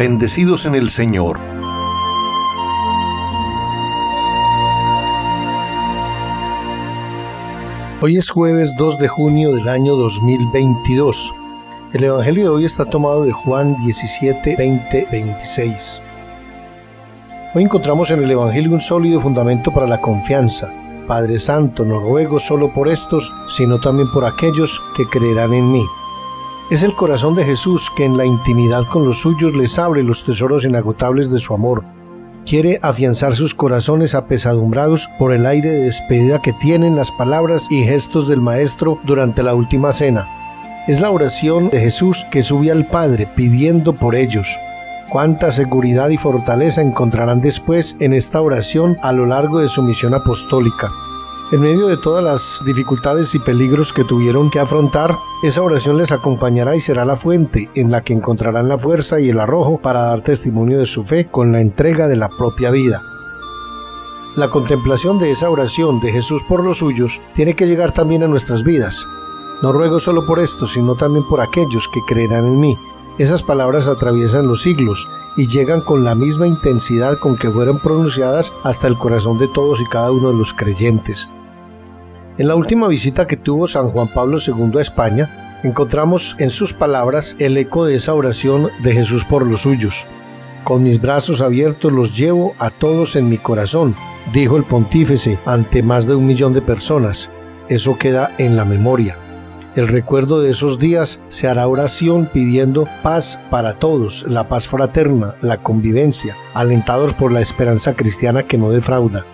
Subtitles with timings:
[0.00, 1.38] bendecidos en el Señor.
[8.00, 11.34] Hoy es jueves 2 de junio del año 2022.
[11.92, 16.00] El Evangelio de hoy está tomado de Juan 17, 20, 26.
[17.54, 20.72] Hoy encontramos en el Evangelio un sólido fundamento para la confianza.
[21.06, 25.84] Padre Santo, no ruego solo por estos, sino también por aquellos que creerán en mí.
[26.70, 30.24] Es el corazón de Jesús que en la intimidad con los suyos les abre los
[30.24, 31.82] tesoros inagotables de su amor.
[32.46, 37.82] Quiere afianzar sus corazones apesadumbrados por el aire de despedida que tienen las palabras y
[37.82, 40.28] gestos del Maestro durante la última cena.
[40.86, 44.56] Es la oración de Jesús que sube al Padre pidiendo por ellos.
[45.10, 50.14] Cuánta seguridad y fortaleza encontrarán después en esta oración a lo largo de su misión
[50.14, 50.88] apostólica.
[51.50, 56.12] En medio de todas las dificultades y peligros que tuvieron que afrontar, esa oración les
[56.12, 60.02] acompañará y será la fuente en la que encontrarán la fuerza y el arrojo para
[60.02, 63.00] dar testimonio de su fe con la entrega de la propia vida.
[64.36, 68.28] La contemplación de esa oración de Jesús por los suyos tiene que llegar también a
[68.28, 69.06] nuestras vidas.
[69.62, 72.76] No ruego solo por esto, sino también por aquellos que creerán en mí.
[73.18, 78.52] Esas palabras atraviesan los siglos y llegan con la misma intensidad con que fueron pronunciadas
[78.62, 81.30] hasta el corazón de todos y cada uno de los creyentes.
[82.40, 86.72] En la última visita que tuvo San Juan Pablo II a España, encontramos en sus
[86.72, 90.06] palabras el eco de esa oración de Jesús por los suyos.
[90.64, 93.94] Con mis brazos abiertos los llevo a todos en mi corazón,
[94.32, 97.28] dijo el pontífice ante más de un millón de personas.
[97.68, 99.18] Eso queda en la memoria.
[99.76, 105.34] El recuerdo de esos días se hará oración pidiendo paz para todos, la paz fraterna,
[105.42, 109.26] la convivencia, alentados por la esperanza cristiana que no defrauda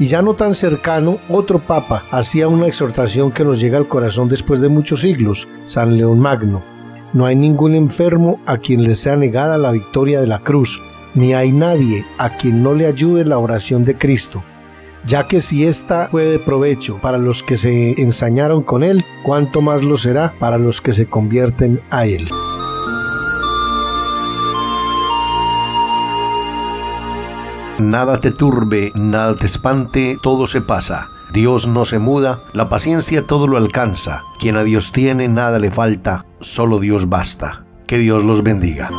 [0.00, 4.30] y ya no tan cercano, otro papa hacía una exhortación que nos llega al corazón
[4.30, 6.62] después de muchos siglos, San León Magno.
[7.12, 10.80] No hay ningún enfermo a quien le sea negada la victoria de la cruz,
[11.14, 14.42] ni hay nadie a quien no le ayude la oración de Cristo,
[15.04, 19.60] ya que si ésta fue de provecho para los que se ensañaron con él, cuánto
[19.60, 22.26] más lo será para los que se convierten a él.
[27.80, 31.08] Nada te turbe, nada te espante, todo se pasa.
[31.32, 34.22] Dios no se muda, la paciencia todo lo alcanza.
[34.38, 37.64] Quien a Dios tiene, nada le falta, solo Dios basta.
[37.86, 38.90] Que Dios los bendiga.